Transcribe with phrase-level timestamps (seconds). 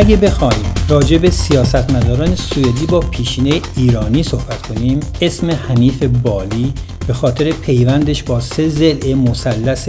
[0.00, 6.72] اگه بخوایم راجع به سیاستمداران سوئدی با پیشینه ایرانی صحبت کنیم اسم حنیف بالی
[7.06, 9.88] به خاطر پیوندش با سه زل مثلث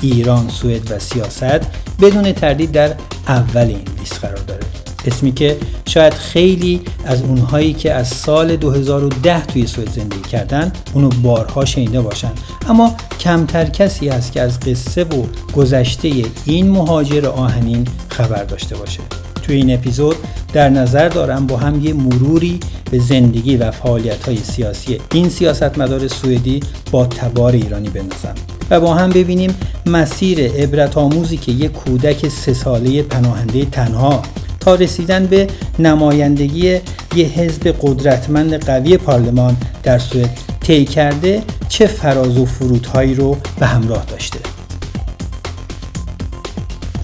[0.00, 1.60] ایران، سوئد و سیاست
[2.00, 2.94] بدون تردید در
[3.28, 4.60] اول این لیست قرار داره.
[5.06, 5.56] اسمی که
[5.88, 12.00] شاید خیلی از اونهایی که از سال 2010 توی سوئد زندگی کردن اونو بارها شنیده
[12.00, 12.32] باشن.
[12.68, 15.24] اما کمتر کسی هست که از قصه و
[15.56, 19.00] گذشته این مهاجر آهنین خبر داشته باشه.
[19.40, 20.16] توی این اپیزود
[20.52, 26.08] در نظر دارم با هم یه مروری به زندگی و فعالیت های سیاسی این سیاستمدار
[26.08, 28.34] سوئدی با تبار ایرانی بندازم
[28.70, 29.54] و با هم ببینیم
[29.86, 34.22] مسیر عبرت آموزی که یک کودک سه ساله پناهنده تنها
[34.60, 35.46] تا رسیدن به
[35.78, 36.80] نمایندگی
[37.14, 43.66] یه حزب قدرتمند قوی پارلمان در سوئد طی کرده چه فراز و فرودهایی رو به
[43.66, 44.59] همراه داشته.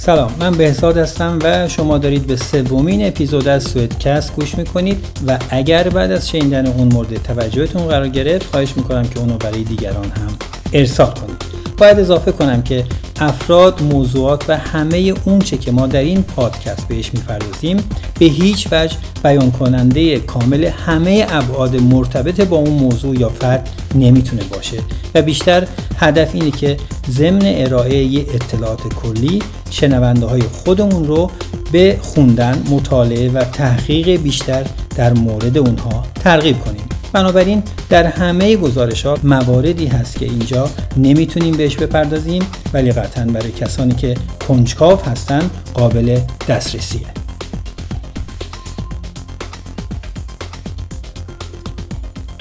[0.07, 5.39] سلام من بهزاد هستم و شما دارید به سومین اپیزود از سوئدکست گوش می‌کنید و
[5.51, 10.05] اگر بعد از شنیدن اون مورد توجهتون قرار گرفت خواهش می‌کنم که اونو برای دیگران
[10.05, 10.29] هم
[10.73, 11.45] ارسال کنید.
[11.79, 12.85] باید اضافه کنم که
[13.21, 17.77] افراد، موضوعات و همه اونچه که ما در این پادکست بهش می‌پردازیم
[18.19, 24.43] به هیچ وجه بیان کننده کامل همه ابعاد مرتبط با اون موضوع یا فرد نمی‌تونه
[24.45, 24.79] باشه.
[25.15, 25.67] و بیشتر
[25.99, 26.77] هدف اینه که
[27.11, 31.31] ضمن ارائه یه اطلاعات کلی شنونده های خودمون رو
[31.73, 36.86] به خوندن، مطالعه و تحقیق بیشتر در مورد اونها ترغیب کنیم.
[37.13, 43.53] بنابراین در همه گزارش ها مواردی هست که اینجا نمی‌تونیم بهش بپردازیم ولی قطعا برای
[43.53, 44.15] کسانی که
[44.49, 47.07] کنجکاو هستن قابل دسترسیه.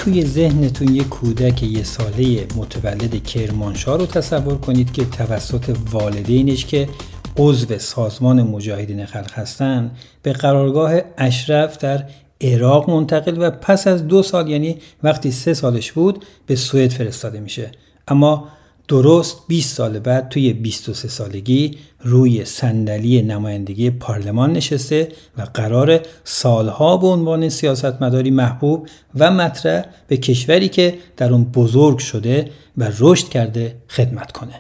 [0.06, 6.90] توی ذهنتون یه کودک یه ساله متولد کرمانشاه رو تصور کنید که توسط والدینش که
[7.38, 12.04] عضو سازمان مجاهدین خلق هستن به قرارگاه اشرف در
[12.42, 17.40] عراق منتقل و پس از دو سال یعنی وقتی سه سالش بود به سوئد فرستاده
[17.40, 17.72] میشه
[18.08, 18.48] اما
[18.88, 26.98] درست 20 سال بعد توی 23 سالگی روی صندلی نمایندگی پارلمان نشسته و قرار سالها
[26.98, 33.30] به عنوان سیاستمداری محبوب و مطرح به کشوری که در اون بزرگ شده و رشد
[33.30, 34.58] کرده خدمت کنه.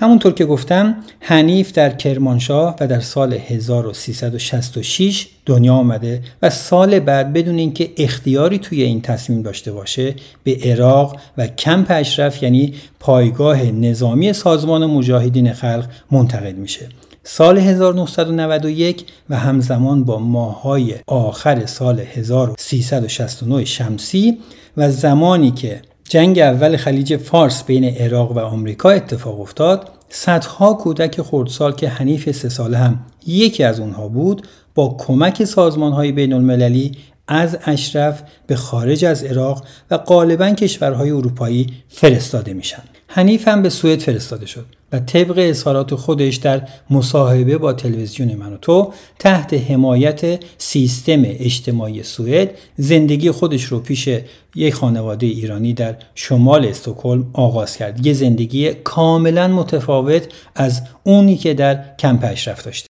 [0.00, 7.32] همونطور که گفتم حنیف در کرمانشاه و در سال 1366 دنیا آمده و سال بعد
[7.32, 10.14] بدون اینکه اختیاری توی این تصمیم داشته باشه
[10.44, 16.88] به عراق و کمپ اشرف یعنی پایگاه نظامی سازمان مجاهدین خلق منتقل میشه.
[17.22, 24.38] سال 1991 و همزمان با ماهای آخر سال 1369 شمسی
[24.76, 31.22] و زمانی که جنگ اول خلیج فارس بین عراق و آمریکا اتفاق افتاد صدها کودک
[31.22, 36.32] خردسال که حنیف سه ساله هم یکی از اونها بود با کمک سازمان های بین
[36.32, 36.92] المللی
[37.28, 42.82] از اشرف به خارج از عراق و غالبا کشورهای اروپایی فرستاده میشن.
[43.06, 48.52] حنیف هم به سوئد فرستاده شد و طبق اظهارات خودش در مصاحبه با تلویزیون من
[48.52, 54.08] و تو تحت حمایت سیستم اجتماعی سوئد زندگی خودش رو پیش
[54.54, 58.06] یک خانواده ایرانی در شمال استکهلم آغاز کرد.
[58.06, 62.88] یه زندگی کاملا متفاوت از اونی که در کمپ اشرف داشته.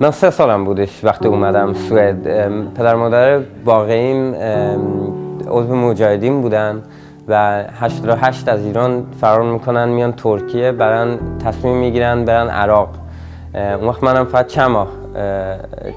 [0.00, 2.22] من سه سالم بودش وقتی اومدم سوئد.
[2.74, 4.34] پدر مادر واقعیم.
[5.48, 6.82] عضو مجاهدین بودن.
[7.28, 12.88] و 88 از ایران فرار می‌کنن میان ترکیه برن تصمیم می‌گیرن برن عراق.
[13.54, 14.88] اون وقت منم فقط چند ماه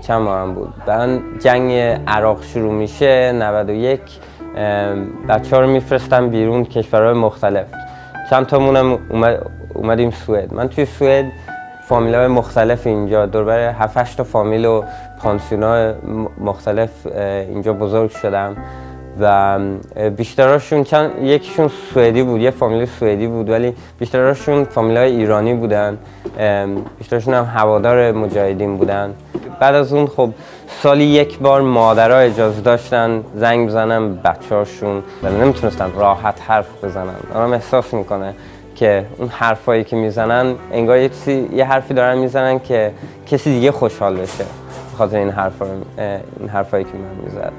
[0.01, 0.73] چند ماه هم بود.
[0.85, 1.71] برن جنگ
[2.07, 4.01] عراق شروع میشه 91
[5.29, 7.67] بچه ها رو میفرستن بیرون کشورهای مختلف.
[8.29, 8.99] چند تا مونم
[9.73, 10.53] اومدیم سوئد.
[10.53, 11.25] من توی سوئد
[11.87, 14.83] فامیل های مختلف اینجا دوربر 7 تا فامیل و
[15.21, 15.93] پانسیون
[16.39, 17.07] مختلف
[17.49, 18.55] اینجا بزرگ شدم.
[19.21, 19.59] و
[20.09, 25.97] بیشتراشون چند یکیشون سوئدی بود یه فامیل سوئدی بود ولی بیشتراشون فامیل های ایرانی بودن
[26.97, 29.13] بیشترشون هم هوادار مجاهدین بودن.
[29.59, 30.29] بعد از اون خب
[30.83, 37.15] سالی یک بار مادرها اجازه داشتن زنگ بزنن بچه هاشون و نمی‌تونستن راحت حرف بزنن.
[37.35, 38.33] آرام احساس می‌کنه
[38.75, 41.09] که اون حرفایی که می‌زنن انگار یه,
[41.53, 42.91] یه حرفی دارن می‌زنن که
[43.27, 44.45] کسی دیگه خوشحال بشه
[44.93, 45.65] بخاطر این حرفا
[46.39, 47.53] این حرفایی که من می‌زد.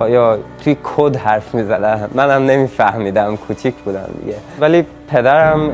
[0.00, 4.36] یا توی کد حرف می‌زدم منم نمیفهمیدم کوچیک بودم دیگه.
[4.60, 5.70] ولی پدرم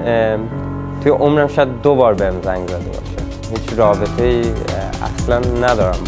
[1.02, 3.50] توی عمرم شاید دو بار بهم زنگ زده باشه.
[3.50, 4.44] هیچ رابطه ای
[5.02, 5.98] اصلا ندارم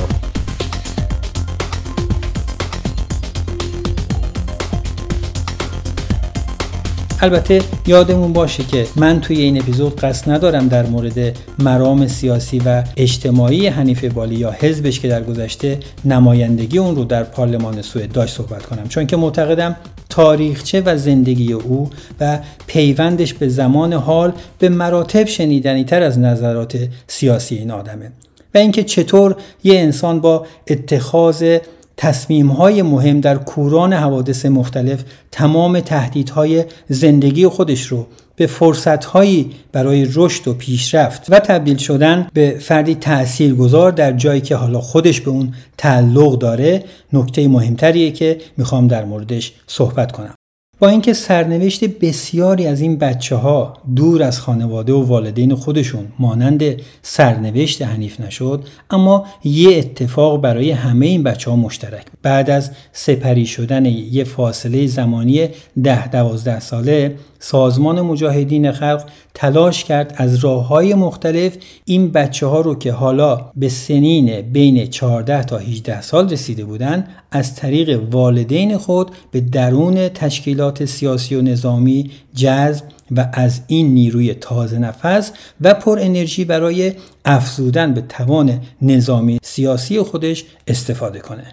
[7.21, 12.85] البته یادمون باشه که من توی این اپیزود قصد ندارم در مورد مرام سیاسی و
[12.97, 18.37] اجتماعی حنیف بالی یا حزبش که در گذشته نمایندگی اون رو در پارلمان سوئد داشت
[18.37, 18.89] صحبت کنم.
[18.89, 19.77] چون که معتقدم
[20.09, 21.91] تاریخچه و زندگی او
[22.21, 28.13] و پیوندش به زمان حال به مراتب شنیدنی تر از نظرات سیاسی این آدمه.
[28.55, 31.59] و اینکه چطور یه انسان با اتخاذ
[31.97, 38.07] تصمیم های مهم در کوران حوادث مختلف تمام تهدیدهای زندگی خودش رو
[38.37, 44.57] به فرصتهایی برای رشد و پیشرفت و تبدیل شدن به فردی تاثیرگذار در جایی که
[44.57, 50.35] حالا خودش به اون تعلق داره نکته مهمتریه که می‌خوام در موردش صحبت کنم.
[50.79, 56.63] با اینکه سرنوشت بسیاری از این بچه ها دور از خانواده و والدین خودشون مانند
[57.03, 62.07] سرنوشت حنیف نشد اما یه اتفاق برای همه این بچه ها مشترک.
[62.23, 65.49] بعد از سپری شدن یه فاصله زمانی
[65.83, 69.05] ده دوازده ساله سازمان مجاهدین خلق
[69.35, 74.87] تلاش کرد از راه های مختلف این بچه ها رو که حالا به سنین بین
[74.87, 81.43] 14 تا 18 سال رسیده بودند از طریق والدین خود به درون تشکیلات سیاسی و
[81.43, 82.85] نظامی جذب
[83.17, 86.93] و از این نیروی تازه نفس و پر انرژی برای
[87.25, 91.53] افزودن به توان نظامی سیاسی خودش استفاده کنه.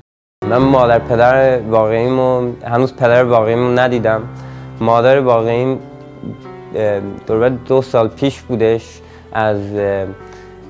[0.49, 4.21] من مادر پدر واقعیمو هنوز پدر واقعیمو ندیدم.
[4.81, 5.79] مادر واقعیم
[7.27, 9.01] دور دو سال پیش بودش
[9.33, 9.57] از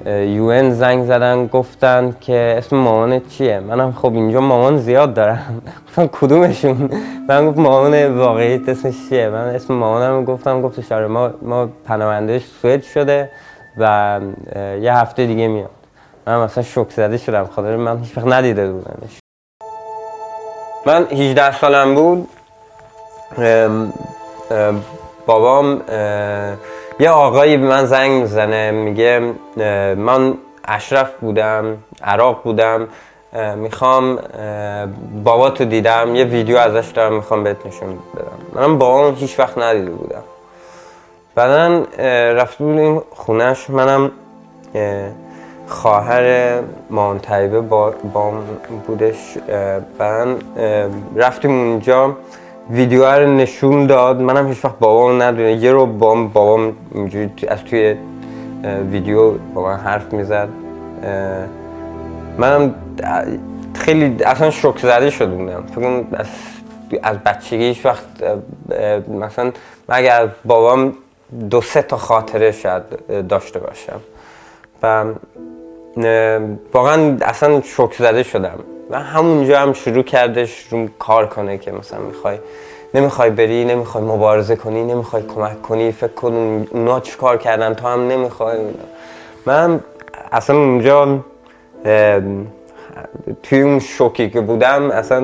[0.05, 5.61] یون زنگ زدن گفتن که اسم مامان چیه؟ منم خب اینجا مامان زیاد دارم.
[5.88, 6.89] گفتم کدومشون؟
[7.29, 12.45] من گفت مامان واقعی اسمش چیه؟ من اسم مامانم گفتم گفتش آره ما ما پناهندهش
[12.61, 13.29] سوئد شده
[13.77, 14.19] و
[14.81, 15.69] یه هفته دیگه میاد.
[16.27, 19.19] من مثلا شوک زده شدم خاطر من هیچ وقت ندیده بودمش.
[20.85, 22.27] من 18 سالم بود.
[25.25, 25.81] بابام
[26.99, 29.33] یه آقایی به من زنگ می‌زنه میگه
[29.95, 30.33] من
[30.65, 32.87] اشرف بودم عراق بودم
[33.55, 34.19] می‌خوام
[35.23, 38.61] بابا تو دیدم یه ویدیو ازش دارم می‌خوام بهت نشون بدم.
[38.61, 40.23] منم بابام هیچ وقت ندیده بودم.
[41.35, 41.83] بعدا
[42.33, 44.11] رفته بودیم خونش منم
[45.67, 46.59] خواهر
[46.89, 48.43] مان طیبه با بام
[48.87, 49.37] بودش
[49.99, 50.35] بعدا
[51.15, 52.15] رفتیم اونجا.
[52.69, 54.21] ویدیو رو نشون داد.
[54.21, 57.95] منم هیچ وقت بابام ندونه یه رو بابام بابام اینجوری از توی
[58.92, 60.50] ویدیو با من حرف می‌زد.
[62.38, 62.75] منم
[63.74, 66.27] خیلی اصلا شوک زده شده بودم فکر از
[67.04, 68.06] از بچگی هیچ وقت
[69.07, 69.51] مثلا
[69.89, 70.94] مگر بابام
[71.50, 72.83] دو سه تا خاطره شاید
[73.27, 74.00] داشته باشم.
[74.83, 75.06] و
[76.74, 78.59] واقعا اصلا شوک زده شدم.
[78.89, 82.38] و همونجا هم شروع کردش رو کار کنه که مثلا می‌خوای
[82.94, 87.88] نمی‌خوای بری نمی‌خوای مبارزه کنی نمی‌خوای کمک کنی فکر کن اونا چی کار کردن تو
[87.88, 88.57] هم نمی‌خوای
[89.45, 89.80] من
[90.31, 91.19] اصلا اونجا
[93.44, 95.21] توی اون شوکی که بودم اصلا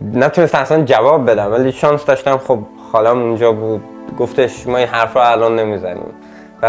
[0.00, 2.58] نتونستم اصلا جواب بدم ولی شانس داشتم خب
[2.92, 3.82] خالم اونجا بود.
[4.18, 6.14] گفتش ما این حرف رو الان نمی‌زنیم.
[6.62, 6.66] و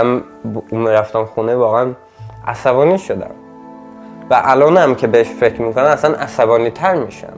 [0.69, 1.91] اون رفتم خونه واقعا
[2.47, 3.31] عصبانی شدم.
[4.31, 7.33] و الان هم که بهش فکر می‌کنم اصلا عصبانی تر میشم.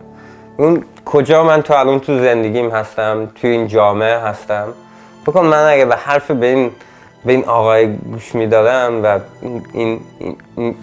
[0.57, 4.67] اون کجا من تو الان تو زندگیم هستم تو این جامعه هستم؟
[5.25, 6.71] بکن من اگه به حرف به این
[7.25, 9.19] به این آقای گوش می‌دادم و
[9.73, 9.99] این,
[10.55, 10.75] این,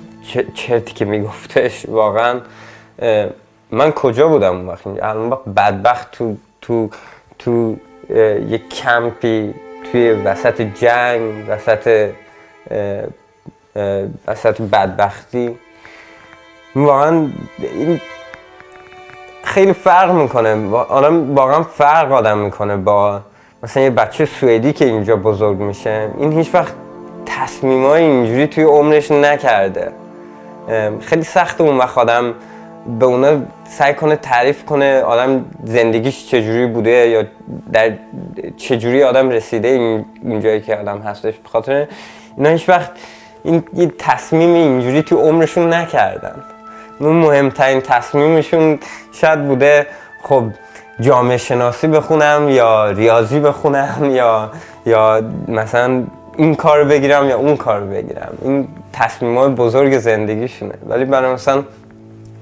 [0.55, 2.41] چرتی که میگفتش واقعا
[3.71, 6.91] من کجا بودم اون وقت؟ الان بدبخت تو تو
[7.39, 7.77] تو
[8.49, 9.55] یک کمپی
[9.93, 12.11] توی وسط جنگ وسط
[14.29, 15.59] وسط بدبختی.
[16.77, 18.01] واقعا این
[19.45, 20.75] خیلی فرق می‌کنه.
[20.75, 23.21] آدم واقعا فرق آدم می‌کنه با
[23.63, 26.11] مثلا یه بچه سوئدی که اینجا بزرگ میشه.
[26.19, 26.75] این هیچ وقت
[27.27, 29.93] تصمیم های اینجوری توی عمرش نکرده.
[31.01, 32.35] خیلی سخت اون وقت آدم
[32.99, 37.25] به اونا سعی کنه تعریف کنه آدم زندگیش چجوری بوده یا
[37.73, 37.93] در
[38.57, 41.35] چجوری آدم رسیده این اینجایی که آدم هستش.
[41.45, 41.87] بخاطر
[42.37, 42.91] اینا هیچ وقت
[43.45, 46.35] این تصمیم اینجوری توی عمرشون نکردن.
[47.01, 48.79] مهمترین تصمیمشون
[49.13, 49.87] شاید بوده
[50.23, 50.45] خب
[51.01, 54.51] جامعه شناسی بخونم یا ریاضی بخونم یا
[54.87, 56.03] یا مثلا
[56.37, 58.39] این کار بگیرم یا اون کار بگیرم.
[58.43, 60.75] این تصمیم های بزرگ زندگیشونه.
[60.89, 61.65] ولی برای مثلا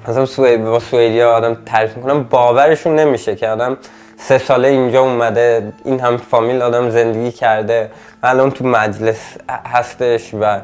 [0.08, 3.76] مثلا سوئد با سوئدی آدم تعریف می‌کنم باورشون نمیشه که آدم
[4.16, 7.90] سه ساله اینجا اومده این هم فامیل آدم زندگی کرده
[8.22, 9.36] الان تو مجلس
[9.66, 10.60] هستش و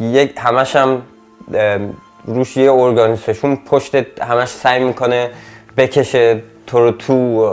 [0.00, 1.02] یک همش هم
[2.26, 2.70] روش یه
[3.66, 5.30] پشت همش سعی می‌کنه
[5.76, 7.44] بکشه تو رو تو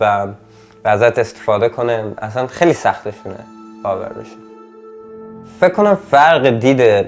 [0.00, 0.26] و
[0.84, 2.04] ازت استفاده کنه.
[2.18, 3.38] اصلا خیلی سختشونه
[3.84, 4.36] باور بشه
[5.60, 7.06] فکر کنم فرق دید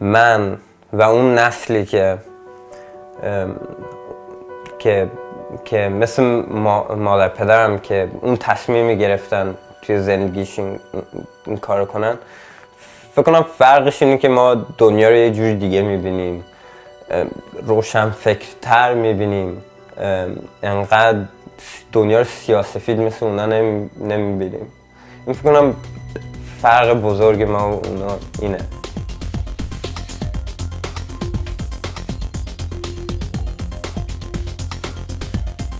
[0.00, 0.58] من
[0.92, 2.18] و اون نسلی که
[4.78, 5.10] که
[5.64, 6.22] که مثل
[6.96, 12.18] مادر پدرم که اون تصمیم گرفتن توی زندگیش این, کار کنن
[13.14, 16.44] فکر کنم فرقش اینه که ما دنیا رو یه جوری دیگه می‌بینیم.
[17.66, 19.62] روشن فکرتر می‌بینیم.
[20.62, 21.18] انقدر
[21.92, 23.46] دنیا رو سیاسفید مثل اونا
[24.00, 24.66] نمی‌بینیم.
[25.26, 25.76] این فکر کنم
[26.62, 28.58] فرق بزرگ ما و اونا اینه.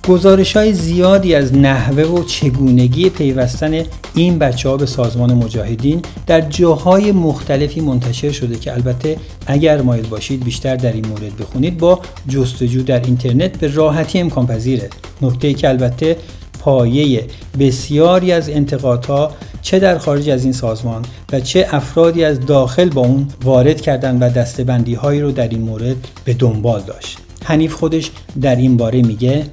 [0.08, 3.82] گزارش های زیادی از نحوه و چگونگی پیوستن
[4.14, 10.06] این بچه ها به سازمان مجاهدین در جاهای مختلفی منتشر شده که البته اگر مایل
[10.06, 14.90] باشید بیشتر در این مورد بخونید با جستجو در اینترنت به راحتی امکان پذیره.
[15.23, 16.16] نکته که البته
[16.61, 17.25] پایه
[17.58, 19.32] بسیاری از انتقادها
[19.62, 24.18] چه در خارج از این سازمان و چه افرادی از داخل با اون وارد کردن
[24.18, 27.18] و دستبندی هایی رو در این مورد به دنبال داشت.
[27.44, 29.44] حنیف خودش در این باره میگه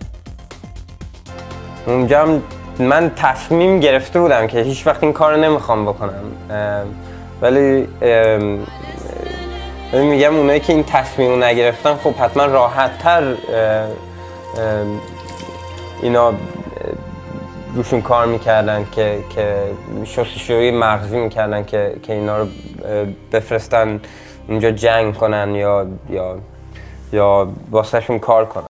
[1.86, 2.40] اونجا
[2.80, 6.24] من تصمیم گرفته بودم که هیچ وقت این کار نمی‌خوام بکنم.
[7.42, 7.88] ولی
[9.94, 13.24] میگم اونایی که این تصمیم رو نگرفتن خب حتما راحت تر
[16.02, 16.34] اینا
[17.76, 19.56] روشون کار می‌کردن که که
[20.04, 22.48] شستشوی مغزی می‌کردن که که اینا رو
[23.32, 24.02] بفرستن
[24.48, 26.38] اونجا جنگ کنن یا یا
[27.14, 28.71] یا واسهشون کار کنن.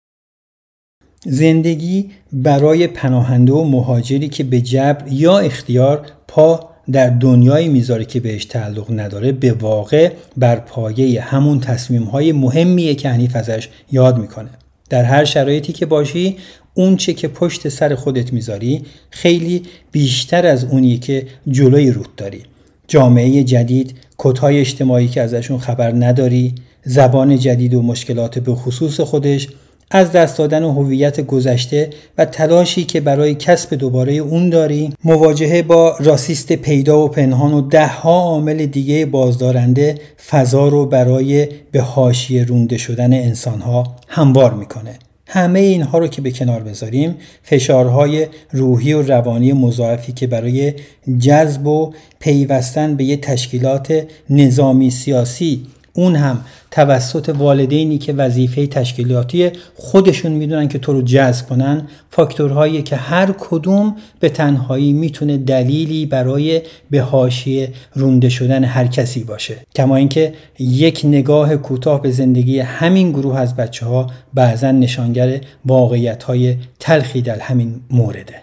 [1.26, 8.20] زندگی برای پناهنده و مهاجری که به جبر یا اختیار پا در دنیایی می‌ذاره که
[8.20, 14.18] بهش تعلق نداره به واقع بر پایه همون تصمیم های مهمیه که حنیف ازش یاد
[14.18, 14.50] می‌کنه.
[14.90, 16.38] در هر شرایطی که باشی
[16.74, 22.44] اون چه که پشت سر خودت می‌ذاری خیلی بیشتر از اونیه که جلوی رود داری.
[22.88, 29.48] جامعه جدید کتای اجتماعی که ازشون خبر نداری زبان جدید و مشکلات به خصوص خودش
[29.92, 35.96] از دست دادن هویت گذشته و تلاشی که برای کسب دوباره اون داری مواجهه با
[36.00, 39.96] راسیست پیدا و پنهان و ده ها عامل دیگه بازدارنده
[40.30, 45.00] فضا رو برای به حاشیه رونده شدن انسانها هموار می‌کنه.
[45.30, 50.74] همه اینها رو که به کنار بذاریم فشارهای روحی و روانی مضاعفی که برای
[51.20, 55.66] جذب و پیوستن به یه تشکیلات نظامی سیاسی
[55.98, 62.82] اون هم توسط والدینی که وظیفه تشکیلاتی خودشون می‌دونن که تو رو جذب کنن فاکتورهایی
[62.82, 69.56] که هر کدوم به تنهایی می‌تونه دلیلی برای به حاشیه رونده شدن هر کسی باشه.
[69.76, 76.24] کما اینکه یک نگاه کوتاه به زندگی همین گروه از بچه ها بعضا نشانگر واقعیت
[76.24, 78.36] های تلخی در همین مورده.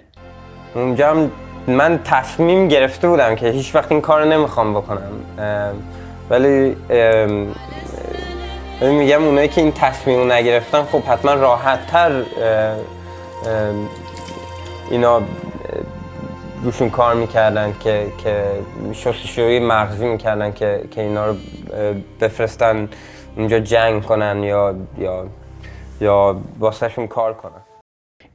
[0.75, 1.31] اونجا
[1.69, 5.13] من تصمیم گرفته بودم که هیچ وقت این کار نمی‌خوام بکنم.
[6.31, 6.77] ولی
[8.81, 12.23] میگم اونایی که این تصمیم رو نگرفتن خب حتما راحت تر
[14.91, 15.23] اینا
[16.63, 18.45] روشون کار می‌کردن که که
[18.93, 21.35] شستشوی مغزی می‌کردن که که اینا رو
[22.21, 22.89] بفرستن
[23.37, 25.27] اونجا جنگ کنن یا یا
[26.01, 27.64] یا واسهشون کار کنن.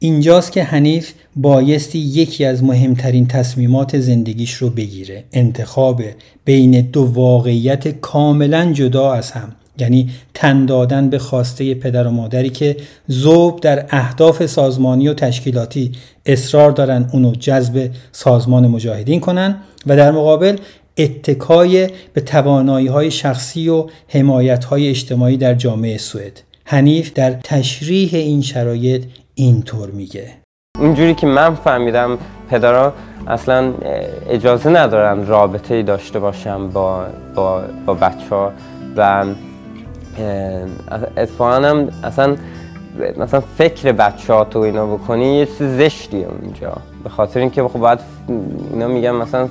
[0.02, 5.24] اینجاست که حنیف بایستی یکی از مهمترین تصمیمات زندگیش رو بگیره.
[5.34, 6.02] انتخاب
[6.46, 9.52] بین دو واقعیت کاملا جدا از هم.
[9.78, 12.78] یعنی تن دادن به خواسته پدر و مادری که
[13.08, 15.92] زوب در اهداف سازمانی و تشکیلاتی
[16.26, 20.58] اصرار دارن اونو جذب سازمان مجاهدین کنن و در مقابل
[20.98, 26.42] اتکای به توانایی های شخصی و حمایت های اجتماعی در جامعه سوئد.
[26.64, 29.04] حنیف در تشریح این شرایط
[29.40, 30.34] اینطور میگه.
[30.80, 32.18] اونجوری که من فهمیدم
[32.50, 32.94] پدرها
[33.28, 33.74] اصلا
[34.30, 37.06] اجازه ندارن رابطه داشته باشم با,
[37.36, 38.52] با, با بچه ها
[38.98, 39.26] و
[41.18, 42.36] اتفاقا هم اصلا
[43.18, 46.78] مثلا فکر بچه ها تو اینا بکنی یه چیز زشتیه اونجا.
[47.04, 48.00] به خاطر اینکه خب باید
[48.72, 49.50] اینا میگم مثلا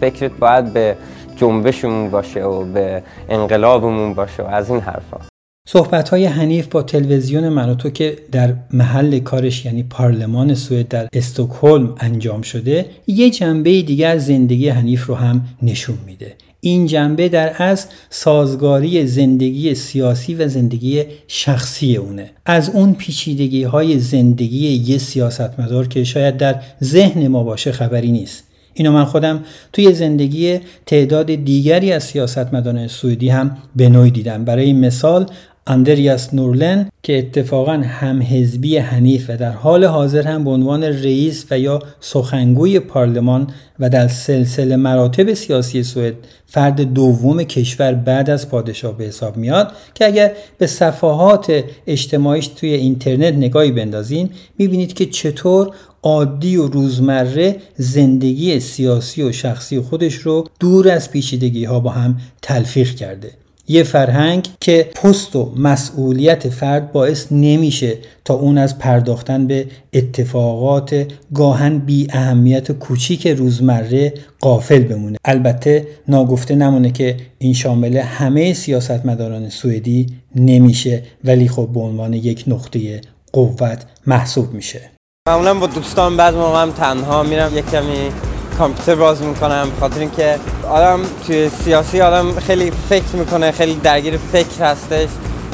[0.00, 0.96] فکرت باید به
[1.36, 5.35] جنبشمون باشه و به انقلابمون باشه و از این حرفا.
[5.68, 11.94] صحبت های حنیف با تلویزیون من که در محل کارش یعنی پارلمان سوئد در استکهلم
[11.98, 16.34] انجام شده یه جنبه دیگر از زندگی حنیف رو هم نشون میده.
[16.60, 22.30] این جنبه در از سازگاری زندگی سیاسی و زندگی شخصی اونه.
[22.46, 28.44] از اون پیچیدگی های زندگی یه سیاستمدار که شاید در ذهن ما باشه خبری نیست.
[28.74, 34.44] اینو من خودم توی زندگی تعداد دیگری از سیاستمداران سوئدی هم به نوعی دیدم.
[34.44, 35.26] برای مثال
[35.66, 41.46] اندریاس نورلن که اتفاقا هم حزبی حنیف و در حال حاضر هم به عنوان رئیس
[41.50, 43.46] و یا سخنگوی پارلمان
[43.78, 46.14] و در سلسله مراتب سیاسی سوئد
[46.46, 52.72] فرد دوم کشور بعد از پادشاه به حساب میاد که اگر به صفحات اجتماعیش توی
[52.72, 55.70] اینترنت نگاهی بندازین می‌بینید که چطور
[56.02, 62.16] عادی و روزمره زندگی سیاسی و شخصی خودش رو دور از پیچیدگی ها با هم
[62.42, 63.45] تلفیق کرده.
[63.68, 71.06] یه فرهنگ که پست و مسئولیت فرد باعث نمیشه تا اون از پرداختن به اتفاقات
[71.34, 75.18] گاهن بی اهمیت کوچیک روزمره قافل بمونه.
[75.24, 82.44] البته ناگفته نمونه که این شامل همه سیاستمداران سوئدی نمیشه ولی خب به عنوان یک
[82.46, 83.00] نقطه
[83.32, 84.80] قوت محسوب میشه.
[85.28, 88.10] معمولا با دوستان بعد موقع هم تنها میرم یک کمی
[88.58, 94.64] کامپیوتر باز می‌کنم خاطر اینکه آدم توی سیاسی آدم خیلی فکر می‌کنه خیلی درگیر فکر
[94.64, 95.08] هستش.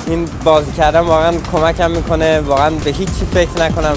[0.07, 3.97] این بازی کردن واقعا کمکم می‌کنه واقعا به هیچی فکر نکنم.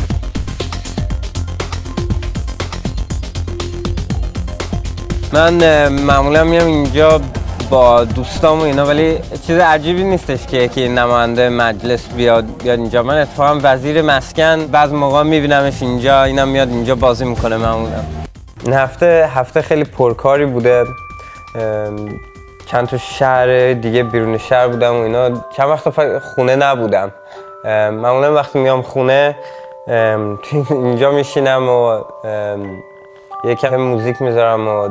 [5.33, 7.21] من معمولا میام اینجا
[7.69, 9.17] با دوستام و اینا ولی
[9.47, 13.03] چیز عجیبی نیستش که یکی نماینده مجلس بیاد بیاد اینجا.
[13.03, 18.03] من اتفاقا وزیر مسکن بعض موقع میبینمش اینجا اینم میاد اینجا بازی می‌کنه معمولا.
[18.63, 20.85] این هفته هفته خیلی پرکاری بوده.
[22.65, 25.29] چند تا شهر دیگه بیرون شهر بودم و اینا.
[25.29, 27.11] چند وقت خونه نبودم.
[27.91, 29.35] معمولا وقتی میام خونه
[30.69, 32.01] اینجا میشینم و
[33.43, 34.89] یه کم موزیک می‌ذارم و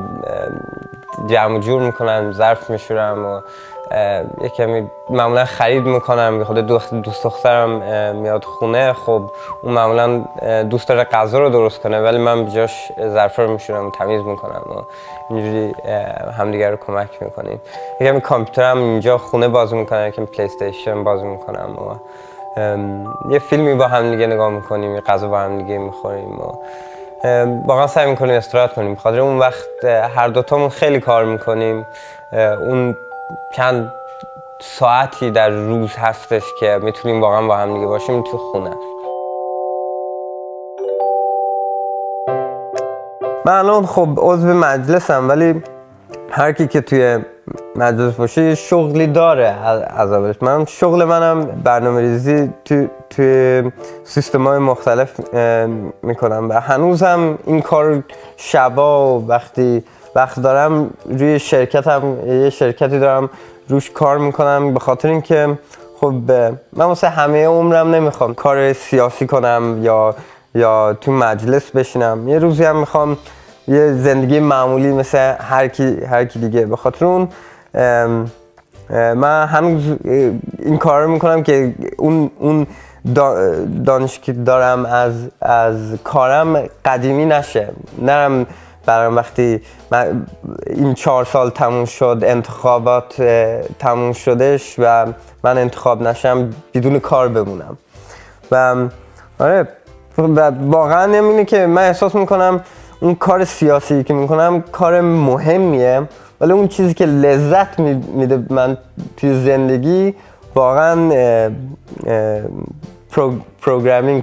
[1.27, 3.41] جمع جور می‌کنم ظرف میشورم و
[4.43, 7.71] یه کمی معمولا خرید می‌کنم خود دوست, دوست دخترم
[8.17, 9.23] میاد خونه خب
[9.63, 10.25] اون معمولا
[10.63, 14.83] دوست داره غذا رو درست کنه ولی من بجاش ظرف رو میشورم تمیز می‌کنم و
[15.31, 15.75] اینجوری
[16.39, 17.61] همدیگر رو کمک می‌کنیم.
[18.01, 21.95] یه کمی کامپیوترم اینجا خونه بازی می‌کنم یکم پلی استیشن بازی می‌کنم و
[23.31, 26.53] یه فیلمی با هم دیگه نگاه می‌کنیم یه غذا با هم دیگه می‌خوریم و
[27.67, 28.95] واقعا سعی می‌کنیم استراحت کنیم.
[28.95, 31.87] خاطر اون وقت هر دوتامون خیلی کار می‌کنیم
[32.69, 32.97] اون
[33.57, 33.93] چند
[34.61, 38.71] ساعتی در روز هستش که می‌تونیم واقعا با هم دیگه باشیم تو خونه.
[43.47, 45.63] من الان خب عضو مجلسم ولی
[46.31, 47.19] هر کی که توی
[47.77, 49.49] مجلس باشه یه شغلی داره
[49.97, 53.63] از اولش من شغل منم برنامه ریزی تو توی
[54.05, 55.35] سیستم های مختلف
[56.03, 58.03] می‌کنم و هنوزم این کار
[58.37, 59.85] شبا و وقتی
[60.15, 63.31] وقت دارم روی شرکتم یه شرکتی دارم
[63.69, 65.59] روش کار می‌کنم به خاطر اینکه
[66.01, 66.15] خب
[66.73, 70.15] من واسه همه عمرم نمی‌خوام کار سیاسی کنم یا
[70.55, 72.29] یا تو مجلس بشینم.
[72.29, 73.17] یه روزی هم می‌خوام
[73.69, 76.67] یه زندگی معمولی مثل هر کی, هر کی دیگه.
[76.67, 77.29] به خاطر اون
[78.91, 79.83] من هنوز
[80.59, 82.67] این کار رو می‌کنم که اون اون
[83.85, 87.69] دانش که دارم از از کارم قدیمی نشه.
[88.03, 88.47] نرم
[88.87, 90.27] برام وقتی من
[90.67, 93.23] این چهار سال تموم شد انتخابات
[93.79, 95.07] تموم شدش و
[95.45, 97.79] من انتخاب نشم بدون کار بمونم.
[98.51, 98.77] و
[99.39, 99.69] آره
[100.67, 102.61] واقعا نمینه که من احساس می‌کنم
[103.01, 106.03] اون کار سیاسی که می‌کنم کار مهمیه
[106.41, 108.77] ولی اون چیزی که لذت میده من
[109.17, 110.15] توی زندگی
[110.55, 111.11] واقعا
[113.63, 114.23] پروگرامینگ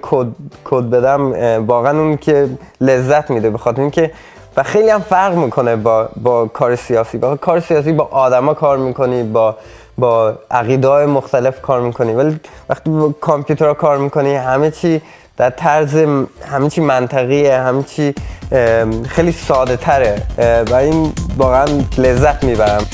[0.65, 1.33] کد بدم
[1.67, 2.49] واقعا اون که
[2.81, 4.11] لذت میده بخاطر اینکه
[4.57, 7.17] و خیلی هم فرق می‌کنه با, با کار سیاسی.
[7.17, 9.57] با کار سیاسی با آدما کار می‌کنی با
[9.97, 12.13] با عقیده مختلف کار می‌کنی.
[12.13, 15.01] ولی وقتی با کامپیوتر کار می‌کنی همه چی
[15.37, 15.95] در طرز
[16.51, 18.13] همه چی منطقیه همه چی
[19.07, 20.21] خیلی ساده تره.
[20.71, 21.65] و این واقعا
[21.97, 22.85] لذت می‌برم.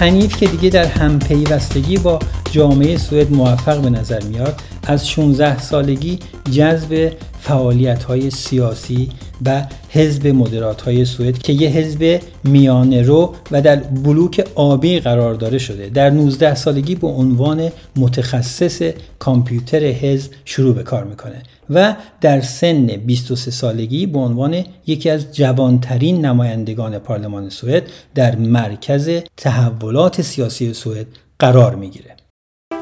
[0.00, 2.18] حنیف که دیگه در همپیوستگی با
[2.50, 4.54] جامعه سوئد موفق به نظر میاد
[4.90, 6.18] از 16 سالگی
[6.52, 9.08] جذب فعالیت های سیاسی
[9.46, 15.34] و حزب مدرات های سوئد که یه حزب میانه رو و در بلوک آبی قرار
[15.34, 15.88] داره شده.
[15.88, 18.82] در 19 سالگی به عنوان متخصص
[19.18, 25.36] کامپیوتر حزب شروع به کار می‌کنه و در سن 23 سالگی به عنوان یکی از
[25.36, 27.82] جوانترین نمایندگان پارلمان سوئد
[28.14, 31.06] در مرکز تحولات سیاسی سوئد
[31.38, 32.19] قرار می‌گیره.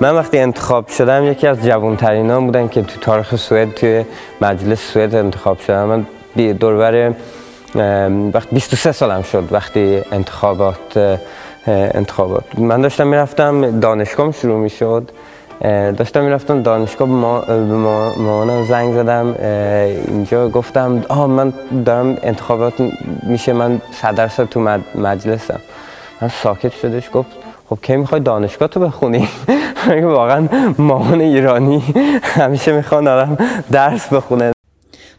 [0.01, 4.05] من وقتی انتخاب شدم یکی از جوانترین ها بودن که تو تاریخ سوئد توی
[4.41, 5.85] مجلس سوئد انتخاب شدم.
[5.85, 6.07] من
[6.53, 7.13] دوربر
[8.35, 11.19] وقت 23 سالم شد وقتی انتخابات
[11.67, 12.45] انتخابات.
[12.59, 15.11] من داشتم می‌رفتم دانشگاه شروع می‌شد.
[15.97, 17.15] داشتم می‌رفتم دانشگاه به
[17.55, 19.35] مامانم زنگ زدم
[20.09, 21.53] اینجا گفتم آه من
[21.85, 22.75] دارم انتخابات
[23.23, 25.61] میشه من صدر تو مجلسم.
[26.21, 27.29] من ساکت شدش گفت
[27.71, 29.29] خب کی می‌خوای دانشگاه تو بخونی
[30.03, 31.83] واقعا مامان ایرانی.
[32.23, 33.39] همیشه می‌خوان آدم
[33.71, 34.53] درس بخونه.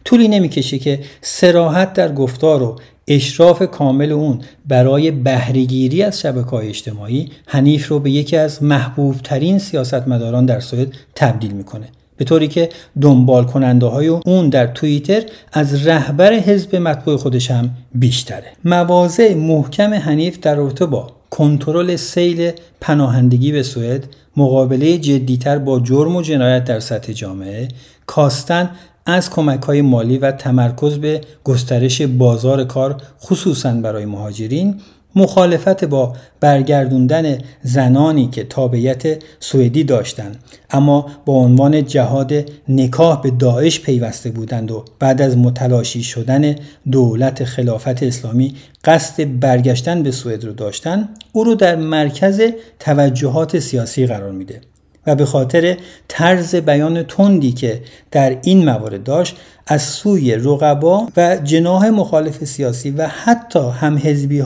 [0.04, 6.68] طولی نمی‌کشه که سراحت در گفتار و اشراف کامل اون برای بهرهگیری از شبکه های
[6.68, 11.88] اجتماعی حنیف رو به یکی از محبوب ترین سیاستمداران در سوئد تبدیل می‌کنه.
[12.16, 12.68] به طوری که
[13.00, 18.52] دنبال کننده های اون در توییتر از رهبر حزب مطبوع خودش هم بیشتره.
[18.64, 24.04] مواضع محکم حنیف در رابطه با کنترل سیل پناهندگی به سوئد
[24.36, 27.68] مقابله جدیتر با جرم و جنایت در سطح جامعه
[28.06, 28.70] کاستن
[29.06, 34.80] از کمک های مالی و تمرکز به گسترش بازار کار خصوصا برای مهاجرین
[35.14, 40.36] مخالفت با برگردوندن زنانی که تابعیت سوئدی داشتند
[40.70, 42.32] اما با عنوان جهاد
[42.68, 46.54] نکاح به داعش پیوسته بودند و بعد از متلاشی شدن
[46.90, 52.42] دولت خلافت اسلامی قصد برگشتن به سوئد رو داشتن او رو در مرکز
[52.78, 54.60] توجهات سیاسی قرار میده
[55.06, 55.76] و به خاطر
[56.08, 59.36] طرز بیان تندی که در این موارد داشت
[59.72, 63.98] از سوی رقبا و جناح مخالف سیاسی و حتی هم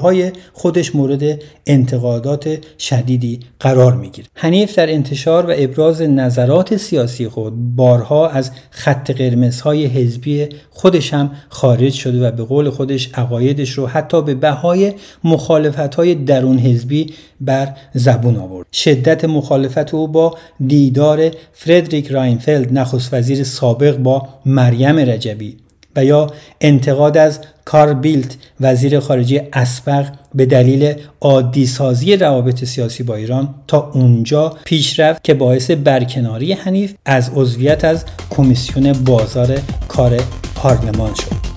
[0.03, 1.23] های خودش مورد
[1.67, 4.29] انتقادات شدیدی قرار می‌گیره.
[4.35, 11.31] حنیف در انتشار و ابراز نظرات سیاسی خود بارها از خط قرمزهای حزبی خودش هم
[11.49, 14.93] خارج شده و به قول خودش عقایدش رو حتی به بهای
[15.25, 18.67] مخالفت های درون حزبی بر زبون آورد.
[18.73, 25.57] شدت مخالفت او با دیدار فردریک راینفلد نخست وزیر سابق با مریم رجبی
[25.97, 26.27] و یا
[26.61, 33.55] انتقاد از کار بیلت وزیر خارجه اسبق به دلیل عادی سازی روابط سیاسی با ایران
[33.67, 40.21] تا اونجا پیش رفت که باعث برکناری حنیف از عضویت از کمیسیون بازار کار
[40.55, 41.54] پارلمان شد.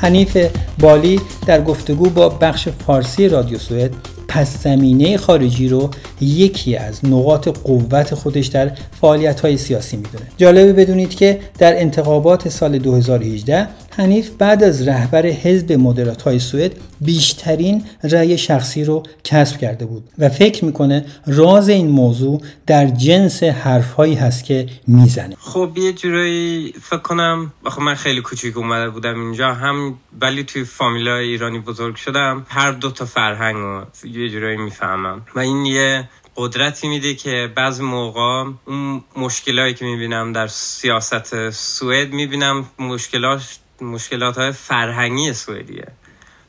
[0.00, 0.36] حنیف
[0.78, 3.90] بالی در گفتگو با بخش فارسی رادیو سوئد
[4.28, 10.24] پس زمینه خارجی رو یکی از نقاط قوت خودش در فعالیت های سیاسی می‌دونه.
[10.36, 16.72] جالبه بدونید که در انتخابات سال 2018 حنیف بعد از رهبر حزب مدرات های سوئد
[17.00, 23.42] بیشترین رأی شخصی رو کسب کرده بود و فکر می‌کنه راز این موضوع در جنس
[23.42, 25.36] حرفهایی هست که می‌زنه.
[25.40, 30.64] خب یه جورایی فکر کنم خب من خیلی کوچیک اومده بودم اینجا هم ولی توی
[30.64, 35.22] فامیلای ایرانی بزرگ شدم هر دو تا فرهنگ رو یه جورایی می‌فهمم.
[35.34, 42.12] و این یه قدرتی میده که بعض موقع اون مشکلایی که می‌بینم در سیاست سوئد
[42.12, 45.86] می‌بینم مشکلات مشکلات های فرهنگی سوئدیه.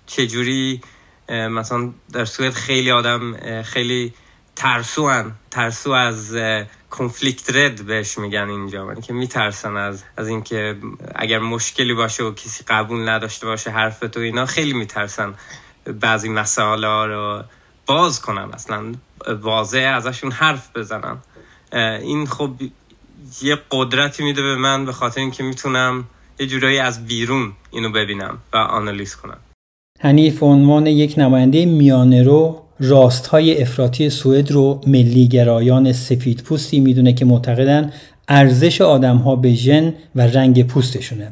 [0.06, 0.82] چجوری
[1.30, 4.14] مثلا در سوئد خیلی آدم خیلی
[4.56, 6.38] ترسو ترسو از
[6.90, 8.86] کنفلیکت رد بهش میگن اینجا.
[8.86, 10.78] من که میترسن از از اینکه
[11.16, 15.34] اگر مشکلی باشه و کسی قبول نداشته باشه حرف تو اینا خیلی میترسن
[15.86, 17.44] بعضی مسائل رو
[17.86, 18.50] باز کنن.
[18.54, 18.94] اصلا
[19.28, 21.18] واضح ازشون حرف بزنن.
[22.02, 22.56] این خب
[23.42, 26.08] یه قدرتی میده به من به خاطر اینکه می‌تونم
[26.42, 29.38] یه جورایی از بیرون اینو ببینم و آنالیز کنم.
[30.00, 37.14] حنیف عنوان یک نماینده میانه رو راست های افراطی سوئد رو ملیگرایان سفید پوستی می‌دونه
[37.14, 37.94] که معتقدن
[38.28, 41.32] ارزش آدم ها به ژن و رنگ پوستشونه.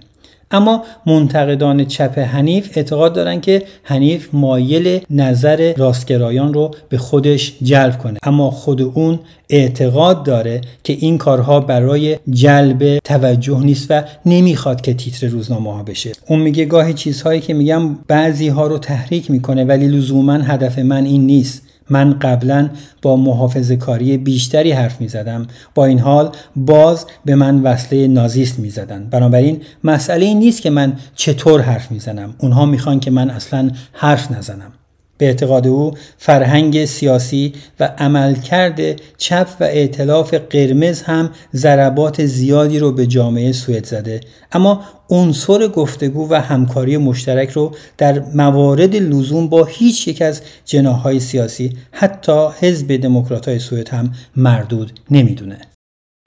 [0.52, 7.98] اما منتقدان چپ حنیف اعتقاد دارن که حنیف مایل نظر راستگرایان رو به خودش جلب
[7.98, 8.20] کنه.
[8.24, 14.94] اما خود اون اعتقاد داره که این کارها برای جلب توجه نیست و نمی‌خواد که
[14.94, 16.12] تیتر روزنامه ها بشه.
[16.28, 21.06] اون میگه گاهی چیزهایی که میگم بعضی ها رو تحریک می‌کنه ولی لزوما هدف من
[21.06, 21.69] این نیست.
[21.90, 22.70] من قبلا
[23.02, 28.60] با محافظه کاری بیشتری حرف می زدم با این حال باز به من وصله نازیست
[28.60, 33.12] می زدن بنابراین مسئله این نیست که من چطور حرف می زنم اونها می‌خوان که
[33.12, 34.72] من اصلا حرف نزنم.
[35.20, 42.92] به اعتقاد او فرهنگ سیاسی و عملکرد چپ و ائتلاف قرمز هم ضربات زیادی رو
[42.92, 44.22] به جامعه سوئد زده.
[44.52, 51.20] اما عنصر گفتگو و همکاری مشترک رو در موارد لزوم با هیچ یک از جناهای
[51.20, 55.58] سیاسی حتی حزب دموکراتای سوئد هم مردود نمی‌دونه.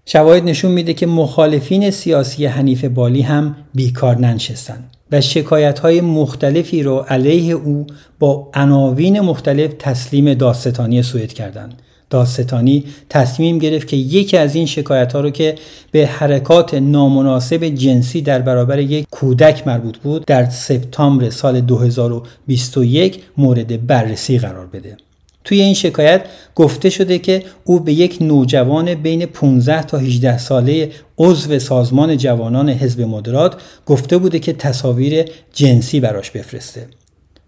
[0.07, 6.83] شواهد نشون میده که مخالفین سیاسی حنیف بالی هم بیکار ننشستن و شکایت های مختلفی
[6.83, 7.87] رو علیه او
[8.19, 11.83] با عناوین مختلف تسلیم داستانی سوئد کردند.
[12.11, 15.55] داستانی تصمیم گرفت که یکی از این شکایت ها رو که
[15.91, 23.87] به حرکات نامناسب جنسی در برابر یک کودک مربوط بود در سپتامبر سال 2021 مورد
[23.87, 24.97] بررسی قرار بده.
[25.45, 26.25] توی این شکایت
[26.55, 32.69] گفته شده که او به یک نوجوان بین 15 تا 18 ساله عضو سازمان جوانان
[32.69, 36.87] حزب مدرات گفته بوده که تصاویر جنسی براش بفرسته.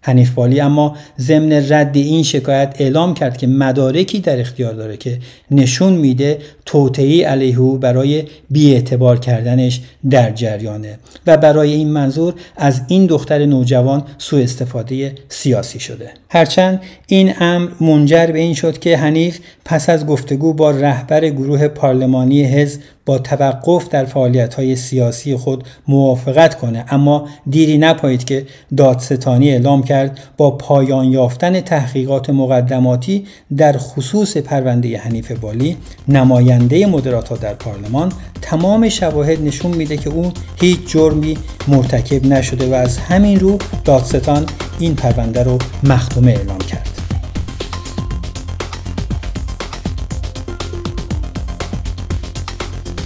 [0.05, 5.19] حنیف بالی اما ضمن رد این شکایت اعلام کرد که مدارکی در اختیار داره که
[5.51, 10.99] نشون میده توطئه علیه او برای بیاعتبار کردنش در جریانه.
[11.27, 16.09] و برای این منظور از این دختر نوجوان سوء استفاده سیاسی شده.
[16.29, 21.67] هرچند این امر منجر به این شد که حنیف پس از گفتگو با رهبر گروه
[21.67, 26.85] پارلمانی حزب با توقف در فعالیت سیاسی خود موافقت کنه.
[26.89, 28.45] اما دیری نپایید که
[28.77, 37.41] دادستانی اعلام کرد با پایان یافتن تحقیقات مقدماتی در خصوص پرونده حنیف بالی نماینده مدرات
[37.41, 41.37] در پارلمان تمام شواهد نشون میده که او هیچ جرمی
[41.67, 44.45] مرتکب نشده و از همین رو دادستان
[44.79, 46.94] این پرونده رو مختومه اعلام کرد.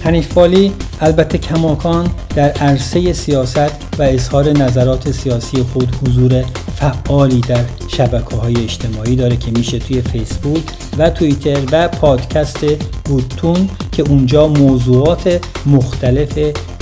[0.02, 6.44] حنیف بالی البته کماکان در عرصه سیاست و اظهار نظرات سیاسی خود حضور
[6.76, 10.62] فعالی در شبکه های اجتماعی داره که میشه توی فیسبوک
[10.98, 12.64] و توییتر و پادکست
[13.08, 16.38] گودتون که اونجا موضوعات مختلف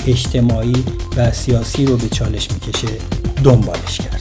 [0.07, 0.83] اجتماعی
[1.17, 2.87] و سیاسی رو به چالش می‌کشه
[3.43, 4.18] دنبالش کرد.